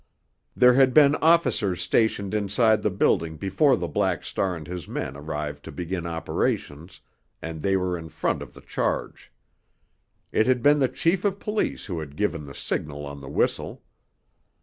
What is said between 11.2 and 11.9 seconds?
of police